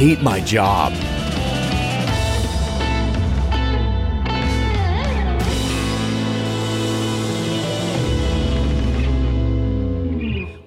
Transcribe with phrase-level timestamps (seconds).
[0.00, 0.90] hate my job.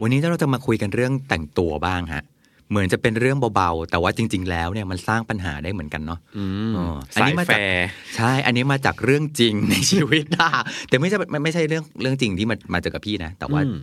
[0.01, 2.23] วันนี้เราจะมาคุยกันเรื่องแต่งตัวบ้างฮะ
[2.69, 10.49] เหมือนจะเป็นเรื่องเบาๆ แต่ว่าจริง ๆ แล้วเนี่ยมันสร้างปัญหาได้เหมือนกันเนาะอืมอ๋ออันนี้มาสายจากแฟร์ใช่ อันนี้มาจากเรื่องจริงในชีวิตนะ
[10.89, 13.79] แต่ไม่ใช่ไม่ไม่ใช่เรื่องเรื่องจริงที่มามาเจอกับพี่นะ แต่ว่าอืม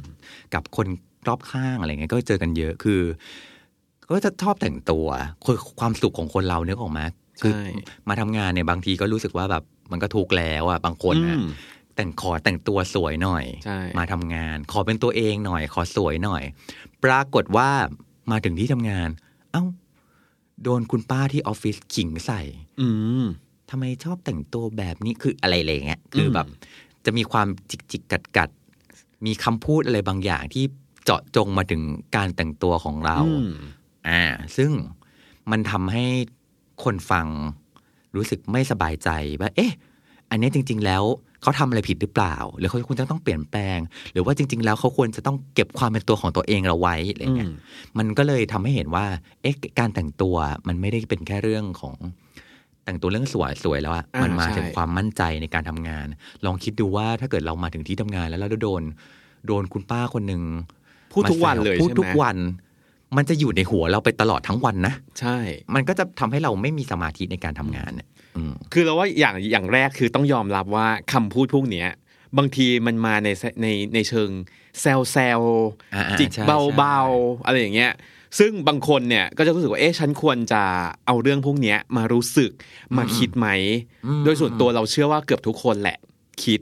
[0.55, 0.87] กับคน
[1.29, 3.01] รอบข้างอะไรเงี้ยก็เจอกันเยอะคือ
[4.11, 5.07] ก็จะชอบแต่งตัว
[5.45, 7.05] คือความสุขของคนเราเนี่ยออกมา
[7.43, 7.65] คือใช่
[8.09, 11.49] มาทำงานเนี่ยบางทีก็รู้สึกว่าแบบมันก็ทุกข์แล้วอะบางคนนะอืม
[11.97, 16.43] แต่งขอแต่งตัวสวยหน่อยใช่มาทำงาน ขอเป็นตัวเองหน่อย ขอสวยหน่อย
[17.05, 17.71] ปรากฏว่า
[18.31, 19.09] มาถึงที่ทำงาน
[19.53, 19.65] เอ้า
[20.63, 22.41] โดนคุณป้าที่ออฟฟิศขิงใส่
[22.81, 22.89] อื
[23.23, 23.25] ม
[23.71, 26.47] ทำไมชอบแต่งตัวแบบนี้คืออะไรอะไรเงี้ยคือแบบ
[27.05, 30.65] จะมีความจิกจิกกัดกัดๆมีคำพูดอะไรบางอย่างที่
[31.05, 31.83] เจาะจงมาถึง
[32.17, 33.19] การแต่งตัวของเรา
[34.09, 34.23] อืมอ่า
[34.57, 34.71] ซึ่ง
[35.51, 36.05] มันทำให้
[36.85, 37.27] คนฟัง
[38.17, 39.09] รู้สึกไม่สบายใจ
[39.41, 39.73] ว่า เอ๊ะ
[40.31, 41.03] อันนี้จริง ๆ แล้ว
[41.43, 43.79] เขาทำอะไรผิดหรือเปล่า หรือเขาควรจะต้องเปลี่ยนแปลง
[44.13, 47.57] หรือว่าจริง ๆ แล้วเขาควรจะต้องเก็บความเป็นตัวของตัวเองเราไว้อะไรเงี้ยอืม
[47.99, 49.07] มันก็เลยทำให้เห็นว่า
[49.43, 50.37] เอ๊ะ การแต่งตัว
[50.69, 51.97] มันไม่ได้เป็นแค่เรื่องของ
[52.85, 56.07] แต่งตัวเรื่องสวยสวยแล้วอะอ่ามัมันมาใช่ถึงความมั่นใจในการทำงาน
[56.45, 58.83] ลองคิดดูว่าถ้าเกิดเรามาถึงที่ทำงานแล้วเราโดน
[59.47, 60.43] โดนคุณป้าคนหนึ่ง
[61.13, 62.37] พูดทุกวันเลยพูดใช่ไหมทุกวัน
[63.17, 65.37] มันจะอยู่ในหัวเราไปตลอดทั้งวันนะ ใช่
[65.75, 71.89] มันก็จะทำให้เราไม่มีสมาธิในการทำงานเนี่ยอืมคือเราว่าอย่างอย่างแรกคือต้องยอมรับว่าคำพูดพวกเนี้ย
[72.39, 73.29] บางทีมันมาใน
[73.63, 74.31] ในในเชิง
[74.81, 75.41] แซวแซว
[75.95, 77.93] อ่าๆจิกใช่เบาใช่ๆอะไรอย่างเงี้ย
[78.39, 80.63] ซึ่งบางคนเนี่ยก็จะรู้สึกว่าเอ๊ะฉันควรจะ
[81.07, 82.51] เอาเรื่องพวกเนี้ยมารู้สึก
[82.97, 83.49] มาคิดไหม
[84.25, 85.99] โดยส่วนตัวเราเชื่อว่าเกือบทุกคนแหละ
[86.45, 86.61] คิด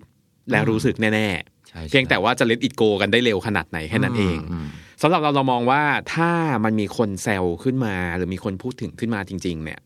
[0.50, 1.28] และรู้สึกแน่
[1.68, 4.66] ใช่ๆเพียงแต่ว่าจะเล t อิ g โกกันได้เร็วขนาดไหนแค่นั้นเองม
[5.06, 5.82] สำหรับเราเรามองว่า
[6.14, 6.30] ถ้า
[6.64, 9.80] มันมีคนแซวขึ้นมา หรือมีคนพูดถึงขึ้นมาจริง ๆ เนี่ย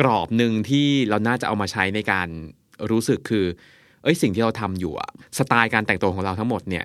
[0.00, 2.28] กรอบหนึ่งที่เราน่าจะเอามาใช้ในการ
[2.90, 3.44] รู้สึกคือ
[4.02, 6.84] เอ้ยสิ่งที่เราทำอยู่อะสไตล์การแต่งตัวของเราทั้งหมดเนี่ย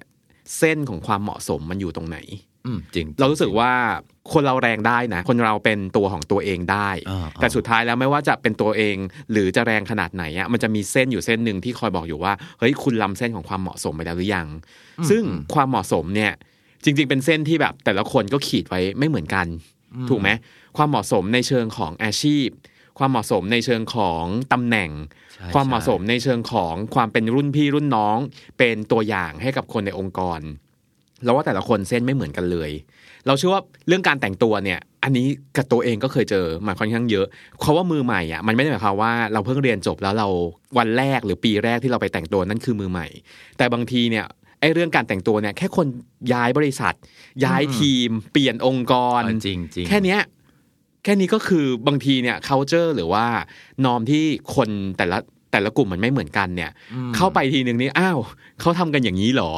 [0.57, 2.17] เส้นของความเหมาะสมมันอยู่ตรงไหน
[2.65, 3.71] อืมจริง เรารู้สึกว่า
[4.33, 8.95] คนเราแรงได้นะ คนเราเป็นตัวของตัวเองได้อ่าแต่สุดท้ายแล้วไม่ว่าจะเป็นตัวเอง
[9.31, 14.47] หรือจะแรงขนาดไหนอะมันจะมีเส้นอยู่เส้นหนึ่งที่คอยบอกอยู่ว่าเฮ้ยคุณล้ำเส้นของความเหมาะสมไปแล้วหรือยัง
[15.09, 15.23] ซึ่ง
[15.53, 16.33] ความเหมาะสมเนี่ย
[16.83, 19.47] จริง ๆ เป็นเส้นที่แบบแต่ละคนก็ขีดไว้ไม่เหมือนกัน
[20.09, 20.29] ถูกไหม
[20.77, 22.47] ความเหมาะสมในเชิงของอาชีพ
[22.99, 24.89] ความเหมาะสมในเชิงของตำแหน่ง
[25.33, 28.17] ใช่ความเหมาะสมใช่ในเชิงของความเป็นรุ่นพี่รุ่นน้อง
[28.57, 30.39] เป็นตัวอย่างให้กับคนในองค์กร
[31.23, 32.71] เราว่าแต่ละคนเส้นไม่เหมือนกันเลย
[33.27, 35.25] เราเชื่อว่าเรื่องการแต่งตัวเนี่ย อันนี้
[35.57, 37.25] กับตัวเองก็เคยเจอมาค่อนข้างเยอะ
[37.59, 40.27] เพราะว่ามือใหม่อะมันไม่ได้หมายความว่าเราเพิ่งเรียนจบแล้วเรา
[40.77, 43.07] วันแรกหรือปีแรกที่เราไปแต่งตัวนั่นคือมือใหม่
[43.57, 44.25] แต่บางทีเนี่ย
[44.61, 45.87] ไอ้เรื่องการแต่งตัวเนี่ยแค่คน
[46.33, 46.93] ย้ายบริษัท
[47.43, 50.21] ย้ายทีม เปลี่ยนองค์กรอ่าจริงจริงแค่เนี้ย
[51.03, 53.25] แค่นี้ก็คือบางทีเนี่ย culture หรือว่า
[53.85, 54.23] นอมที่
[54.55, 55.17] คนแต่ละ
[55.51, 56.71] แต่ละกลุ่มมันไม่เหมือนกันเนี่ย
[57.15, 58.19] เข้าไปทีหนึ่งนี่อ้าว
[58.59, 59.53] เขาทำกันอย่างนี้เหรอ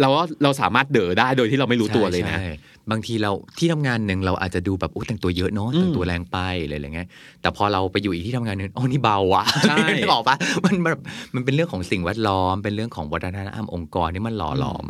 [0.00, 2.54] เราว่าเราสามารถเด๋อได้โดยที่เราไม่รู้ตัวเลยนะใช่ใช่
[2.90, 7.08] บางทีเราที่ทำงานหนึ่งเราอาจจะดูแบบโอ้แต่งตัวเยอะเนาะอืมแต่งตัวแรงไปอะไรอย่างเงี้ย
[7.40, 10.36] แต่พอเราไปอยู่อีกที่ทำงานหนึ่งโอ้นี่เบาว่ะใช่นึกออกปะ
[10.66, 11.00] มันแบบ
[11.34, 14.86] มันเป็นเรื่องของสิ่งแวดล้อม เป็นเรื่องของวัฒนธรรมองค์กรที่มันหล่อหลอม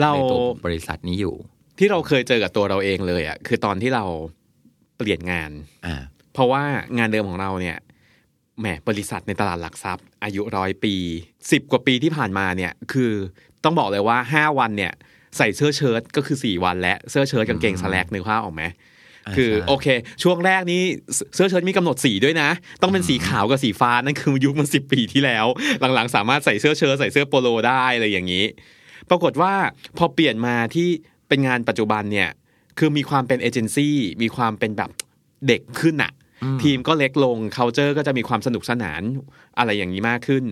[0.00, 1.34] เราในตัวบริษัทนี้อยู่
[1.78, 4.04] ที่เราเคยเจอกับตัวเราเองเลยอะคือตอนที่เรา
[4.96, 5.50] เปลี่ยนงาน
[5.86, 5.94] อ่า
[6.32, 6.62] เพราะว่า
[6.98, 7.78] งานเดิมของเราเนี่ย
[8.60, 10.94] แหมบริษัทในตลาดหลักทรัพย์ อายุร้อยปี
[11.50, 13.12] สิบกว่าปีที่ผ่านมาเนี่ย คือ
[13.64, 14.92] ต้องบอกเลยว่าห้าวันเนี่ย
[15.36, 18.62] ใส่เสื้อเชิ้ตก็คือสี่วันและเสื้อเชิ้ตกางเกงสแลกนึกภาพออกไหม
[19.26, 19.86] อ่าคือใช่โอเค
[20.22, 20.82] ช่วงแรกนี้
[21.34, 22.50] เสื้อเชิ้ตมีกำหนดสีด้วยนะ
[22.82, 25.46] ต้องเป็นสีขาวกับสีฟ้านั่นคือยุคมันสิบปีที่แล้ว
[25.94, 28.44] หลังๆ สามารถใส่เสื้อเชิ้ตใส่เสื้อโปโลได้อะไรอย่างนี้
[29.10, 29.52] ปรากฏว่า
[29.98, 30.88] พอเปลี่ยนมาที่
[31.28, 32.30] เป็นงานปัจจุบันเนี่ย
[32.78, 34.90] คือมีความเป็นเอเจนซี่มีความเป็นแบบ
[35.46, 36.12] เด็กขึ้นอะ
[36.62, 39.02] ทีมก็เล็กลง culture ก็จะมีความสนุกสนาน
[39.58, 40.44] อะไรอย่างนี้มากขึ้น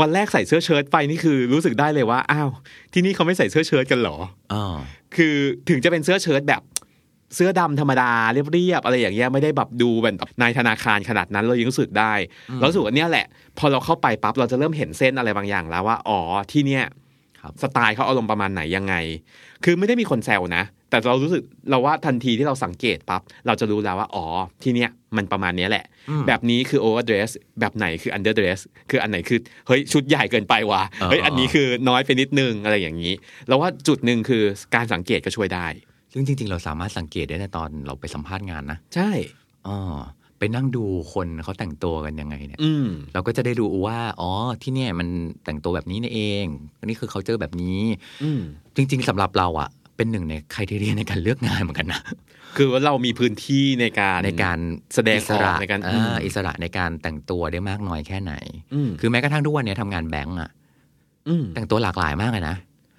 [0.00, 2.50] วันแรกใส่เสื้อเชิ้ตไปนี่คือรู้สึกได้เลยว่าอ้าว
[2.92, 4.16] ที่นี่เขาไม่ใส่เสื้อเชิ้ตกันเหรอ
[4.52, 4.64] อ๋อ
[5.16, 5.34] คือ
[5.68, 6.62] ถึงจะเป็นเสื้อเชิ้ตแบบ
[7.34, 12.12] เสื้อดำธรรมดาเรียบๆอะไรอย่างเงี้ยไม่ได้แบบดูแบบนายธนาคารขนาดนั้นเรายังรู้สึกได้
[12.58, 13.26] เรารู้สึกว่าเนี่ยแหละ
[13.58, 16.20] พอเราเข้าไปปั๊บเราจะเริ่มเห็นเส้นอะไรบางอย่างแล้วว่าอ๋อ
[16.52, 16.84] ที่เนี่ย
[17.40, 18.94] ครับสไตล์เขาอารมณ์ประมาณไหนยังไง
[19.64, 24.24] คือไม่ได้มีคนแซวนะ แต่เรารู้สึกเราว่าทันทีที่เราสังเกตปั๊บเราจะรู้แล้วว่าอ๋อ
[24.62, 27.30] ที่เนี้ยมันประมาณเนี้ยแหละอืมแบบนี้คือ overdress
[27.60, 28.58] แบบไหนคือ underdress
[28.90, 33.12] คืออันไหนคือเฮ้ยชุดใหญ่เกินไปว่ะเออเฮ้ยอันนี้คือน้อยไปนิดนึงอะไรอย่างนี้
[33.48, 34.42] เราว่าจุดหนึ่งคือ
[34.74, 35.66] การสังเกตก็ช่วยได้
[36.12, 39.10] ซึ่งจริง ๆ เราสามารถสังเกตได้ในตอนเราไปสัมภาษณ์งานนะ ใช่
[39.68, 39.78] อ๋อ
[40.38, 44.30] ไปนั่งดูคนเขาแต่งตัวกันยังไงเนี่ยอืมเราก็จะได้รู้ว่า อ๋อ
[44.62, 45.08] ที่เนี่ยมัน
[45.44, 46.46] แต่งตัวแบบนี้นี่เอง
[46.80, 47.80] อันนี้คือเขาเจอแบบนี้
[48.24, 48.40] อืม
[48.76, 52.00] จริง ๆสำหรับเราอะ เป็นหนึ่งใน criteria ในการเลือกงานเหมือนกันนะ
[52.56, 54.58] คือว่าเรามีพื้นที่ในการในการ
[54.94, 58.34] แสดงอิสระออกในการอ่อืมอิสระในการแต่งตัวได้มากน้อยแค่ไหน
[58.74, 60.50] อืมคือแม้กระทั่งทุกวันเนี้ยทำงานแบงก์อะ
[61.28, 62.56] อืมแต่งตัวหลากหลายมากเลยนะ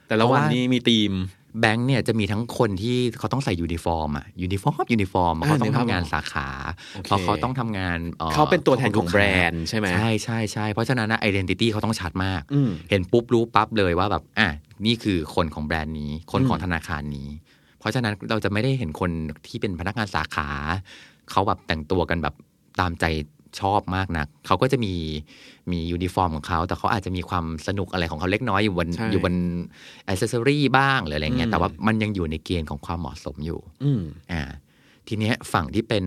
[0.08, 1.14] แต่ละวันเพราะว่านี้มีธีม
[1.62, 6.48] แบงก์เนี่ยจะมีทั้งคนที่เขาต้องใส่ยูนิฟอร์มอะ uniform uniform เพราะเขาต้องอ่านึกภาพทำงานสาขา
[6.96, 14.50] โอเคเพราะเขาต้องทำงานอ่อเขาเป็นตัวแทนของลูกแบค้ารนด์ใช่ไหมใช่ใช่ใช่เพราะฉะนั้นนะ identity เขาต้องชัดมากอืมเห็นปุ๊บรู้ปั๊บเลยว่าแบบอะ
[14.86, 17.30] นี่คือคนของแบรนด์นี้ คนของอืมธนาคารนี้
[17.80, 19.12] เพราะฉะนั้นเราจะไม่ได้เห็นคน
[19.48, 20.48] ที่เป็นพนักงานสาขา
[21.32, 22.36] เขาแบบแต่งตัวกันแบบ
[22.80, 23.06] ตามใจ
[23.60, 24.94] ชอบมากนัก เขาก็จะมี
[25.72, 29.36] มียูนิฟอร์มของเขา แต่เขาอาจจะมีความสนุกอะไรของเขาเล็กน้อยอยู่บนใช่อยู่บน
[30.08, 34.02] accessory บ้างหรืออะไรเงี้ยอืมแต่ว่ามันยังอยู่ในเกณฑ์ของความเหมาะสมอยู่อืม
[34.32, 34.44] อ่า
[35.08, 36.06] ทีเนี้ยฝั่งที่เป็น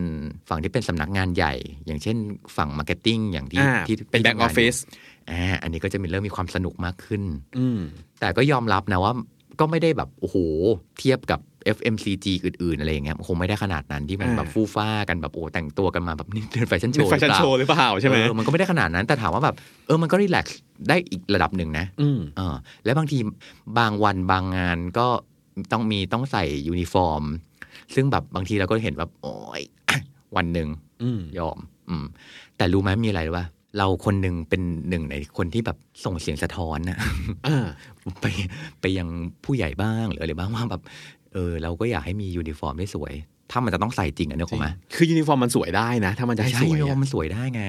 [0.48, 1.54] ฝั่งที่เป็นสำนักงานใหญ่
[1.86, 2.16] อย่างเช่น
[2.56, 4.76] ฝั่ง marketing อย่างที่อ่าที่เป็นที่แบ็กอทำงาอฟฟิศ
[5.30, 7.22] อ่าอันนี้ก็จะมีเริ่มมีความสนุกมากขึ้น
[7.58, 7.80] อืม
[8.20, 9.12] แต่ก็ยอมรับนะว่า
[9.60, 10.36] ก็ไม่ได้แบบโอ้โห
[10.98, 11.40] เทียบกับ
[11.76, 19.54] FMCG อื่นๆ อะไรอย่างเงี้ยคงไม่ได้ขนาดนั้นที่มันอ่าแบบฟู่ฟ่ากันแบบโอ้แต่งตัวกันมาแบบนี่เดินแฟชั่นโชว์นี่แฟชั่นโชว์หรือเปล่าใช่ไหมเออมันก็ไม่ได้ขนาดนั้นแต่ถามว่าแบบ
[19.86, 23.18] เออมันก็ relax ได้อีกระดับหนึ่งนะอืมเออและบางที
[23.78, 25.06] บางวันบางงานก็
[25.72, 27.22] ต้องมีต้องใส่ยูนิฟอร์ม
[27.94, 29.62] ซึ่งแบบบางทีเราก็เห็นแบบโอ้ย
[30.36, 30.68] วันหนึ่ง
[31.02, 31.58] อืมยอม
[31.88, 32.04] อืม
[32.56, 33.46] แต่รู้ไหมมีอะไรรู้ป่ะ
[33.78, 36.98] เราคนหนึ่งเป็นหนึ่งในคนที่แบบส่งเสียงสะท้อนนะ
[37.46, 37.66] อ่า
[38.20, 38.26] ไป
[38.80, 39.08] ไปยัง
[39.44, 40.82] ผู้ใหญ่บ้างหรืออะไรบ้างว่าแบบ
[41.32, 43.12] เออเราก็อยากให้มียูนิฟอร์มได้สวย
[43.50, 47.62] ถ้ามันจะต้องใส่จริงอะเนี่ยผมไหมคือยูนิฟอร์มมันสวยได้นะ ถ้ามันจะให้ใช่สวยยูนิฟอร์อะมันสวยได้ไง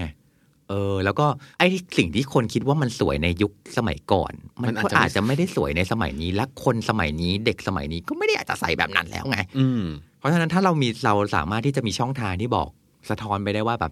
[0.69, 1.25] เออแล้วก็
[1.59, 1.67] ไอ้
[1.97, 9.83] สิ่งที่คนคิดว่ามันสวยในยุคสมัยก่อน มันก็อาจจะไม่ได้สวยในสมัยนี้ และคนสมัยนี้เด็กสมัยนี้ก็ไม่ได้อยากจะใส่แบบนั้นแล้วไง อืม
[10.19, 12.69] เพราะฉะนั้นถ้าเรามีเราสามารถที่จะมีช่องทางที่บอก
[13.09, 13.91] สะท้อนไปได้ว่าแบบ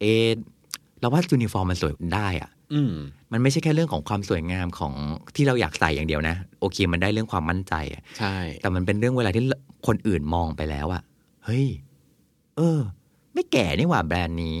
[0.00, 0.26] เออ
[1.00, 2.94] เราว่ายูนิฟอร์มมันสวยได้อะอืม
[3.32, 4.92] มันไม่ใช่แค่เรื่องของความสวยงามของ
[5.36, 9.42] ที่เราอยากใส่อย่างเดียวนะ โอเค มันได้เรื่องความมั่นใจอะใช่ แต่มันเป็นเรื่องเวลาที่
[9.86, 11.02] คนอื่นมองไปแล้วอะ
[11.44, 11.66] เฮ้ย
[12.56, 12.80] เออ
[13.34, 14.56] ไม่แก่นี่หว่าแบรนด์นี้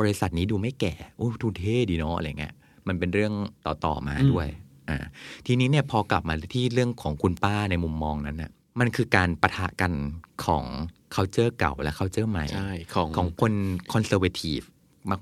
[0.00, 2.54] บริษัทนี้ดูไม่แก่โอ้ดูเท่ดีเนาะอะไรเงี้ย
[2.86, 3.32] มันเป็นเรื่อง
[3.66, 4.48] ต่อๆมาด้วย
[4.88, 4.98] อ่า
[5.46, 8.50] ทีนี้เนี่ยพอกลับมาที่เรื่องของคุณป้าในมุมมองนั้นน่ะ
[8.80, 9.92] มันคือการปะทะกัน
[10.44, 10.64] ของ
[11.14, 13.52] culture เก่าและ culture ใหม่ใช่ของของคน
[13.92, 14.64] conservative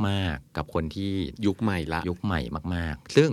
[0.09, 1.13] มาก ๆ กับคนที่
[1.47, 2.41] ยุคใหม่ละยุคใหม่
[2.75, 3.31] มาก ๆ ซึ่ง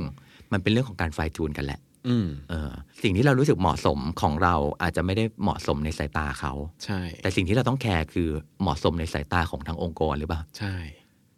[0.51, 2.71] มันเป็นเรื่องของการไฟจูนกันแหละอืมเออ
[3.03, 6.53] สิ่งที่เรารู้สึกเหมาะสมของเราอาจจะไม่ได้เหมาะสมในสายตาเขา
[6.83, 8.29] ใช่ แต่สิ่งที่เราต้องแคร์คือ
[8.61, 10.75] เหมาะสมในสายตาของทางองค์กรหรือเปล่าใช่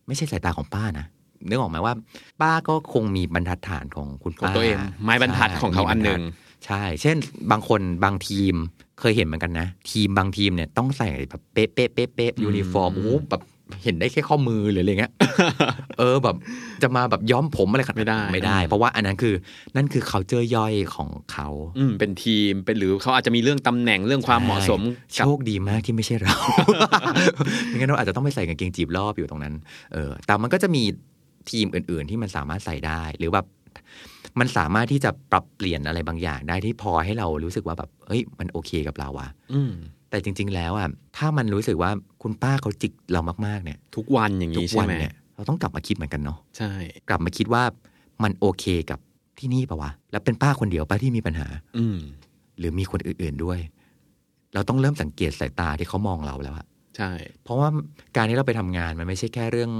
[0.07, 1.05] ไม่ใช่สายตาของป้านะ
[1.47, 1.93] นึกออกไหมว่า
[2.41, 7.17] ป้าก็คงมีบรรทัดฐานของคุณของป้าตัวเองไม้บรรทัดใช่ของเขาอันหนึ่งมีบรรทัดใช่ เช่น
[7.51, 8.53] บางคนบางทีม
[8.99, 13.41] เคยเห็นเหมือนกันนะ ทีมบางทีมเนี่ยต้องใส่แบบเป๊ะเป๊ะเป๊ะเป๊ะยูนิฟอร์มโอ้โหแบบ
[13.83, 15.13] เห็นได้แค่ข้อมือหรืออะไรเงี้ย
[15.99, 16.35] เออแบบ
[16.83, 19.33] จะมาแบบย้อมผมอะไรกันไม่ได้ไม่ได้ เพราะว่าอันนั้นคือ
[19.75, 21.47] นั่นคือ culture ย่อยของเขา
[21.77, 24.81] อืมเป็นทีมเป็นหรือเขาอาจจะมีเรื่องตำแหน่งเรื่องความเหมาะสม
[25.13, 26.35] โชกับคดีมากที่ไม่ใช่เรา
[27.67, 29.53] ไม่งั้นเราอาจจะต้องไปใส่กางเกงจีบรอบอยู่ตรงนั้น
[29.93, 30.83] เออ แต่มันก็จะมี
[31.49, 33.47] ทีมอื่น ๆ ที่มันสามารถใส่ได้หรือแบบ
[34.39, 39.73] มันสามารถที่จะปรับเปลี่ยนอะไรบางอย่างได้ที่พอให้เรารู้สึกว่าแบบ เฮ้ย มันโอเคกับเราอะอืม
[40.13, 41.91] แต่จริง ๆ แล้วอะถ้ามันรู้สึกว่า
[42.21, 46.71] คุณป้าเขาจิกเรามากๆเนี่ย ทุกวันอย่างทุนี้กใช่วันไหมเนี่ยเราต้องกลับมาคิดเหมือนกันเนาะใช่
[47.09, 47.63] กลับมาคิดว่า
[48.23, 48.99] มันโอเคกับ
[49.39, 51.97] ที่นี่ปะวะแล้วเป็นป้าคนเดียวป้าที่มีปัญหา อืม
[52.57, 53.59] หรือมีคนอื่น ๆด้วย
[54.53, 56.65] เราต้องเริ่มสังเกตสายตาที่เขามองเราแล้วอะ
[56.97, 57.11] ใช่
[57.43, 57.69] เพราะว่า
[58.15, 59.71] การที่เราไปทำงานมันไม่ใช่แค่เรื่อง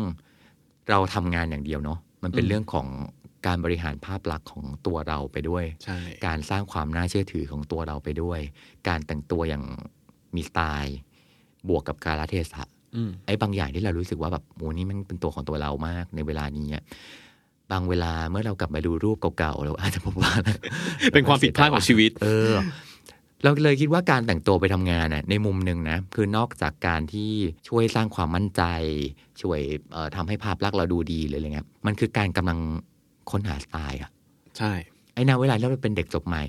[0.89, 2.87] เราทำงานอย่างเดียวเนาะมันเป็นเรื่องของ
[3.47, 8.39] การบริหารภาพลักษณ์ของตัวเราไปด้วยใช่การสร้างความน่าเชื่อถือของตัวเราไปด้วย
[8.87, 9.63] การแต่งตัวอย่าง
[10.35, 10.97] มีสไตล์
[11.69, 12.63] บวกกับการละเทศะ
[12.95, 16.83] อืมไอ้บางอย่างที่เรารู้สึกว่าแบบโอ้นี่มันเป็นตัวของตัวเรามากในเวลานี้อะ
[17.71, 20.31] บางเวลาเมื่อเรากลับมาดูรูปเก่าๆเราอาจจะพบว่า
[21.13, 22.53] เป็นความผิดพลาดของชีวิต เออ
[23.43, 27.31] เราเลยคิดว่าการแต่งตัวไปทำงานน่ะในมุมหนึ่งนะ คือนอกจากการที่
[27.67, 28.63] ช่วยสร้างความมั่นใจ
[29.41, 29.59] ช่วย
[29.91, 32.59] เอ่อทำให้ภาพลักษณ์เราดูดีหรืออะไรเงี้ยมันคือการกำลัง
[33.31, 34.09] ค้นหาสไตล์อะ
[34.57, 34.71] ใช่
[35.13, 36.43] ไอ้นาเวลาที่เราเป็นเด็กจบใหม่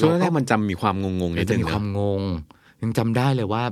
[0.00, 2.22] ช่วงแรกๆมันจำมีความงงๆนิเราดจะนึงมีความนะงง
[2.82, 3.62] ยังจำได้เลยว่า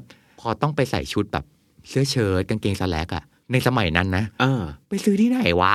[0.40, 1.44] พอต้องไปใส่ชุดแบบ
[1.88, 5.74] เสื้อเชิ้ตกางเกงสแลกอะในสมัยนั้นนะอ่าไปซื้อที่ไหนวะ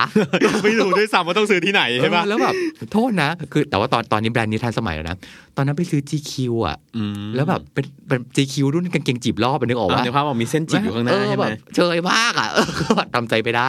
[0.64, 2.54] ไม่รู้ด้วยซ้ำว่าต้องซื้อที่ไหนใช่ปะเออแล้วแบบ
[2.92, 5.16] โทษนะ คือแต่ว่าตอนตอนนี้แบรนด์นี้ทันสมัยแล้วนะ
[5.56, 6.32] ตอนนั้นไปซื้อ GQ
[6.66, 12.66] อะอืมแล้วแบบเป็นเป็น GQ รุ่นกางเกงจีบรอบอะนึกออกอ๋อว่าในภาพบอกมีเส้นจิบอยู่ข้างหน้าเออใช่ไหมแบบเชยมากอะเออ
[13.14, 13.68] ทำใจไปได้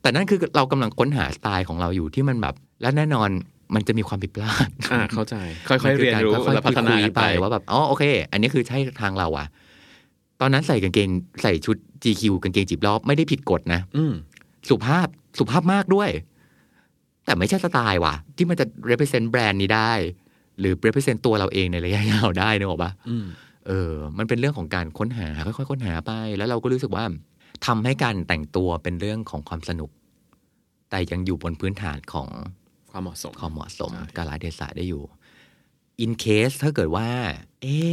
[0.00, 3.30] แต่นั่นคือเรากำลังค้นหาสไตล์ของเราอยู่ที่มันแบบ และแน่นอน
[3.74, 5.36] มันจะมีความผิดพลาดอ่าเข้าใจ
[5.68, 9.46] ค่อยๆเรียนรู้ค่อยและๆพัฒนาคุยกันไปไปว่าแบบอ๋อโอเค อันนี้คือใช่ทางเราอะ
[10.40, 11.08] ตอนนั้นใส่กางเกง
[11.42, 14.12] ใส่ชุด GQ กางเกงจีบรอบไม่ได้ผิดกฎนะ อืม
[14.68, 15.06] สุภาพ
[15.38, 16.10] สุภาพมากด้วย
[17.24, 19.92] แต่ไม่ใช่สไตล์ว่ะ ที่มันจะ represent แบรนด์นี้ได้
[20.60, 23.26] หรือ represent ตัวเราเองในระยะยาวได้นึกออกปะอืม
[23.66, 27.04] เออ มันเป็นเรื่องของการค้นหาค่อยๆค้นหาไป แล้วเราก็รู้สึกว่า
[27.66, 29.90] ทำให้การแต่งตัวเป็นเรื่องของความสนุก
[30.90, 32.28] แต่ยังอยู่บนพื้นฐานของ
[32.94, 35.02] ความเหมาะสมความเหมาะสมใช่กาลเทศะได้อยู่
[36.04, 37.08] in case ถ้าเกิดว่า
[37.62, 37.90] เอ๊ะ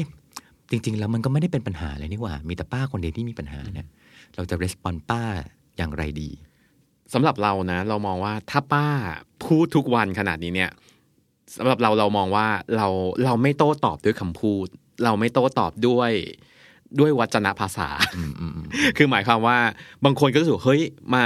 [0.70, 3.88] จริง ๆ แล้วมันก็ไม่ได้เป็นปัญหาเลยนี่หว่า มีแต่ป้าคนเดียวที่มีปัญหาเนี่ย
[4.36, 5.24] เราจะ respond ป้า
[5.78, 6.30] อย่างไรดี
[7.14, 8.88] สำหรับเรานะ เรามองว่าถ้าป้า
[9.44, 10.72] พูดทุกวันขนาดนี้เนี่ย
[11.58, 12.88] สำหรับเราเรามองว่าเรา
[13.26, 14.68] เราไม่โต้ตอบด้วยคำพูด
[15.06, 16.12] เราไม่โต้ตอบด้วย
[17.00, 18.68] ด้วยวัจนภาษาอืมอืมอืม
[18.98, 19.58] คือหมายความว่า
[20.06, 20.82] บางคนก็รู้สึกเฮ้ย
[21.16, 21.26] มา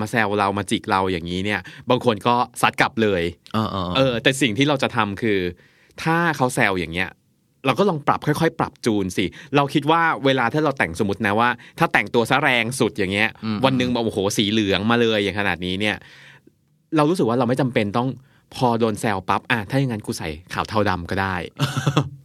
[0.00, 3.22] มาแซวเรามาจิกเราอย่างนี้เนี่ย บางคนก็ซัดกลับเลย
[3.54, 5.38] เออเออเออแต่สิ่งที่เราจะทำคือ
[6.02, 7.10] ถ้าเขาแซวอย่างเงี้ย
[7.66, 9.24] เราก็ลองปรับค่อยๆ ปรับจูนสิ
[9.56, 13.28] เราคิดว่าเวลาถ้าเราแต่งสมมตินะว่า ถ้าแต่งตัวซะแรงสุดอย่างเงี้ย
[13.64, 15.96] วันหนึ่งแบบโอ้โหสีเหลืองมาเลยอย่างขนาดนี้เนี่ย
[16.96, 18.08] เรารู้สึกว่าเราไม่จำเป็นต้อง
[18.56, 21.36] พอโดนแซวปั๊บอะถ้าอย่างนั้นกูใส่ขาวเทาดำก็ได้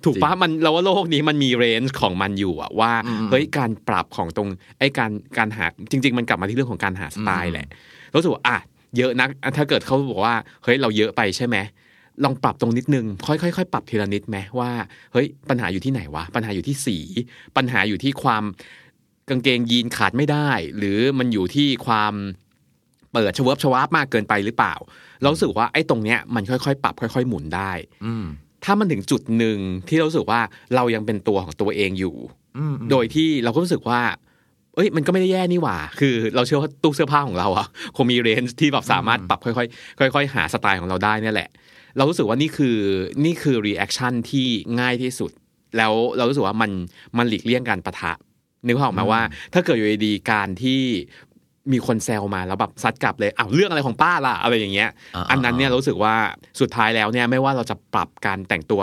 [0.06, 2.92] ถูกปะมันเราว่าโลกนี้มันมีเรนจ์ของมันอยู่อะว่า
[3.32, 7.68] เฮ้ยการปรับของตรงไอ้การการหาจริง ๆ มันกลับมาที่เรื่องของการหาสไตล์แหละ
[8.16, 8.58] รู้สึกว่าอะ
[8.98, 11.58] เยอะนักอะถ้าเกิดเขาบอกว่าเฮ้ยเราเยอะไปใช่ไหม
[12.24, 14.72] ลองปรับตรงนิดนึงค่อยๆค่อยๆปรับทีละนิดไหมว่า
[15.14, 16.98] เฮ้ยปัญหาอยู่ที่ไหนวะปัญหาอยู่ที่สี
[17.58, 18.44] ปัญหาอยู่ที่ความ
[19.30, 22.14] กางเกงยีนขาดไม่ได้ หรือมันอยู่ที่ความ
[23.14, 24.76] เปิดชเวิบชวาบมากเกินไปหรือเปล่า
[25.22, 27.72] เรารู้สึกว่าไอ้ตรงเนี้ยมันค่อยๆ ปรับค่อย ๆ หมุนได้
[28.06, 28.26] อืม
[28.64, 29.58] ถ้ามันถึงจุดหนึ่ง
[29.90, 30.42] ที่เรารู้สึกว่า
[30.76, 32.16] เรายังเป็นตัวของตัวเองอยู่
[32.58, 34.02] อืมโดยที่เราก็รู้สึกว่า
[34.76, 39.50] เอ้ย มันก็ไม่ได้แย่นี่หว่า คือ เราเชื่อว่าตู้เสื้อผ้าของเราอะคงมี range ที่แบบสามารถปรับค่
[40.02, 41.50] อยๆค่อย ๆ หาสไตล์ของเราได้เนี่ยแหละ
[41.98, 42.78] เรารู้สึกว่านี่คือ
[43.26, 44.48] นี่คือ reaction ที่
[44.80, 45.32] ง่ายที่สุด
[45.78, 46.72] แล้วเรารู้สึกว่ามัน
[47.18, 48.14] มันหลีกเลี่ยงการปะทะ
[48.66, 49.22] นึกภาพออกมาว่า
[49.54, 50.82] ถ้าเกิดอยู่ดีๆการที่
[51.74, 56.14] มีคนแซวมาแล้วแบบซัดกลับเลยอ้าวเรื่องอะไรของป้าล่ะอะไรอย่างเงี้ยาอันนั้นเนี่ยรู้สึกว่า
[56.62, 58.82] สุดท้ายแล้วเนี่ยไม่ว่าเราจะปรับการแต่งตัว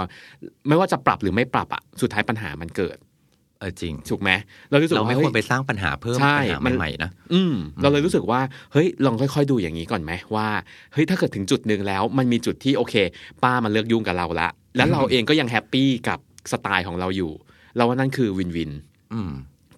[0.68, 2.96] ไม่ว่าจะปรับหรือไม่ปรับอะสุดท้ายปัญหามันเกิด
[3.60, 4.30] เออจริงถูกไหม
[4.70, 8.40] เรารู้สึกเราว่าไม่เฮ้ควรยไปสร้างปัญหาเพิ่มใช่ปัญหามันใหม่ๆนะอืมเราเลยรู้สึกว่า
[8.72, 10.48] เฮ้ยลองค่อยๆดูอย่างนี้ก่อนไหมว่า
[10.92, 12.94] เฮ้ยถ้าเกิดถึงจุดหนึ่งแล้ว มันมีจุดที่โอเค
[13.42, 16.18] ป้ามันเลิกยุ่งกับเราละแล้วเราเองก็ยังแฮปปี้กับ
[16.52, 17.32] สไตล์ของเราอยู่
[17.76, 18.70] เราว่านั่นคือวินวิน
[19.12, 19.30] อืม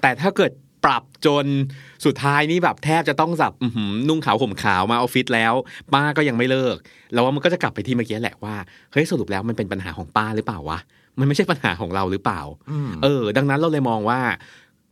[0.02, 0.52] แต่ถ้าเกิด
[0.86, 1.46] ปรับจน
[2.04, 5.54] สุดท้ายนี่แบบแทบจะต้องสับอื้อหือนุ่งขาวห่มขาวมาออฟฟิศแล้ว
[5.94, 6.76] ป้าก็ยังไม่เลิก
[7.12, 8.54] เราว่ามันก็จะกลับไปที่เมื่อกี้แหละว่า
[8.92, 10.78] เฮ้ยสรุปแล้วมันเป็นปัญหาของป้าหรือเปล่าวะ
[11.18, 12.40] มันไม่ใช่ปัญหาของเราหรือเปล่า
[12.70, 14.20] อืมเออ ดังนั้นเราเลยมองว่า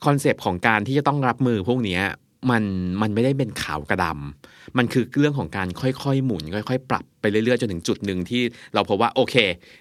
[0.05, 2.03] concept ของการที่จะต้องรับมือพวกเนี้ย
[2.51, 2.65] มัน
[3.03, 8.43] มันไม่ได้เป็นขาวกับดำ มันคือเรื่องของการค่อยๆ หมุน ค่อยๆ ปรับไปเรื่อยๆ จนถึงจุดหนึ่งที่
[8.75, 9.35] เราพบว่าโอเค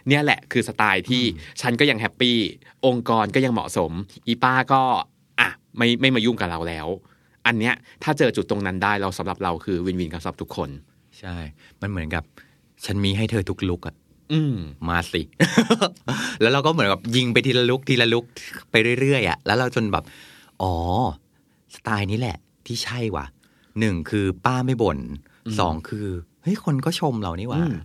[0.07, 1.23] เนี่ยแหละคือสไตล์ที่
[1.61, 2.37] ฉันก็ยังแฮปปี้
[2.85, 3.91] องค์กรก็ยังเหมาะสม
[4.27, 4.83] อีป้าก็
[5.39, 6.87] อะไม่ไม่มายุ่งกับเราแล้ว
[7.45, 7.73] อันเนี้ย
[8.03, 10.69] ถ้าเจอจุดตรงนั้นได้เราสำหรับเราคือวินวินกับสำหรับทุกคน
[11.19, 11.35] ใช่
[11.81, 12.23] มันเหมือนกับ
[12.85, 13.95] ฉันมีให้เธอทุกลุกอะ
[14.33, 14.55] อืม
[14.87, 15.21] มาสิ
[16.41, 18.25] แล้วเราก็เหมือนกับยิงไปทีละลุกทีละลุก
[18.71, 20.03] ไปเรื่อยๆอะแล้วเราจนแบบ
[20.61, 20.73] อ๋อ
[21.75, 23.25] สไตล์นี้แหละ ที่ใช่ว่ะ
[23.79, 24.99] หนึ่งคือป้าไม่บ่น
[25.59, 26.07] สองคือ
[26.43, 27.75] เฮ้ยคนก็ชมเรานี่หว่าอืม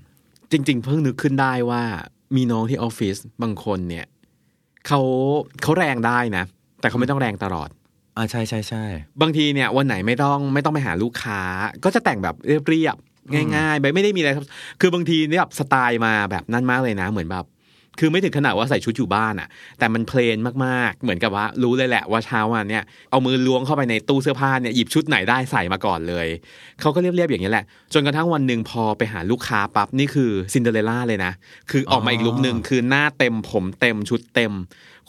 [0.50, 1.82] จริง ๆ เพิ่งนึกขึ้นได้ว่า
[2.36, 4.06] มีน้องที่ออฟฟิศบางคนเนี่ย
[4.86, 5.00] เขา
[5.62, 6.44] เขาแรงได้นะ
[6.80, 7.68] แต่เขาไม่ต้องแรงตลอด
[8.16, 8.84] อ่าใช่ใช่ใช่
[9.20, 11.40] บางทีเนี่ยวันไหนไม่ต้องไม่ต้องไปหาลูกค้า
[11.84, 12.36] ก็จะแต่งแบบ
[12.68, 14.46] เรียบๆง่ายๆแบบไม่ได้มีอะไรครับ
[14.80, 17.44] คือบางทีเนี่ยแบบสไตล์มาแบบนั่นมากเลยนะ เหมือนแบบ
[17.98, 26.26] คือไม่ถึงขนาดว่าใส่ชุดอยู่บ้านอะแต่มันเพลนมากๆ เหมือนกับว่ารู้เลยแหละว่าเช้าวันเนี่ยเอามือล้วงเข้าไปในตู้เสื้อผ้าเนี่ยหยิบชุดไหนได้ใส่มาก่อนเลย
[26.80, 27.64] เขาก็เรียบๆอย่างนี้ยแหละ
[27.94, 31.32] จนกระทั่งวันหนึ่งพอไปหาลูกค้าปั๊บนี่คือซินเดอเรลล่าเลยนะ
[31.70, 34.52] คือออกมาอีกลุคหนึ่งคือหน้าเต็มผมเต็มชุดเต็ม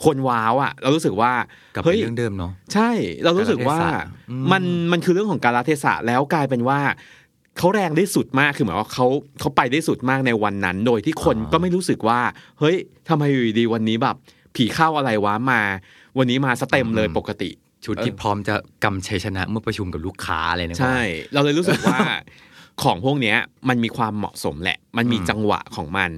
[0.04, 1.32] คนว้าวอะเรารู้สึกว่า
[1.74, 2.90] กลับไปเฮ้ยเรื่องเดิมเนาะใช่
[3.24, 6.78] เรารู้สึกว่ากาลเทศะอืมมันมันคือเรื่องของการละเทศะแล้วกลายเป็นว่า
[7.60, 9.06] เขาแรงได้สุดมากคือหมายว่าเขา
[9.40, 12.20] เขาไปได้สุดมากในวันนั้น โดยที่คนก็ไม่รู้สึกว่า
[12.58, 12.76] เฮ้ย
[13.08, 14.16] ทำไมอยู่ดีๆวันนี้แบบ
[14.56, 15.60] ผีเข้าอะไรวะมา
[16.18, 17.50] วันนี้มาสเต็มเลยปกติ
[17.84, 21.00] ชุดที่พร้อมจะกำชัยชนะเมื่อประชุมกับลูกค้าอะไรนะใช่
[21.32, 21.98] เราเลยรู้สึกว่า
[22.82, 23.36] ของพวกเนี้ย
[23.68, 26.10] มันมีความเหมาะสมแหละ มันมีจังหวะของมัน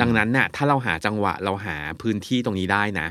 [0.00, 3.08] ดังนั้นน่ะ ถ้าเราหาจังหวะเราหาพื้นที่ตรงนี้ได้นะ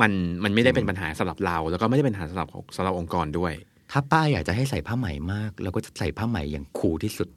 [0.00, 0.12] มัน
[0.44, 3.52] มันไม่ได้เป็นปัญหาสำหรับเรา แล้วก็ไม่ได้เป็นปัญหาสำหรับสำหรับองค์กรด้วย
[3.92, 7.28] ถ้าป้าอยากจะให้ใส่ผ้าไหมมากเราก็จะใส่ผ้าไหมอย่างคูลที่สุด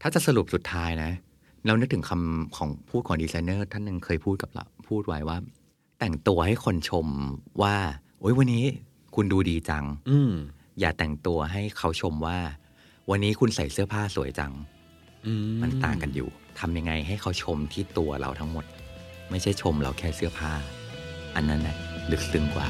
[0.00, 1.10] ถ้าจะสรุปสุดท้ายนะ
[1.66, 5.38] เรานึกถึงคำของพูดของดีไซเนอร์ท่านหนึ่งเคยพูดกับเราพูดไว้ว่า
[5.98, 7.06] แต่งตัวให้คนชม
[7.62, 7.76] ว่า
[8.20, 8.64] โอ้ยวันนี้
[9.14, 10.32] คุณดูดีจัง อืม
[10.80, 12.38] อย่าแต่งตัวให้เขาชมว่า
[13.10, 14.52] วันนี้คุณใส่เสื้อผ้าสวยจัง
[15.26, 16.28] อืมันต่างกันอยู่
[16.60, 18.64] ทำยังไงให้เขาชมที่ตัวเราทั้งหมด
[19.30, 20.52] ไม่ใช่ชมเราแค่เสื้อผ้า
[21.34, 21.76] อันนั้นนะ
[22.10, 22.66] ลึกซึ้งกว่า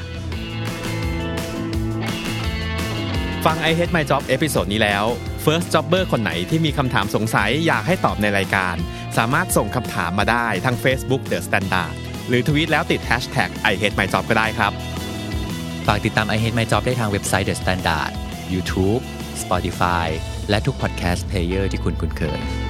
[3.53, 5.05] ฟัง I Hate My Job episode นี้แล้ว
[5.45, 8.77] First Jobber คนไหนที่มีคำถามสงสัยอยากให้ตอบในรายการ
[9.17, 11.95] สามารถส่งคำถามมาได้ทาง Facebook The Standard
[12.29, 14.73] หรือทวีตแล้วติด Hashtag I Hate My Job ก็ได้ครับ
[15.87, 18.13] ฝากติดตาม I Hate My Job ได้ทางเว็บไซต์ The Standard
[18.53, 19.03] YouTube
[19.43, 20.07] Spotify
[20.51, 22.64] และทุก podcast player ที่คุณคุ้นเคย